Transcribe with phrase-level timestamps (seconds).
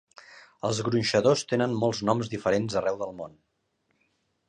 [0.69, 3.41] Els gronxadors tenen molts noms diferents arreu del món.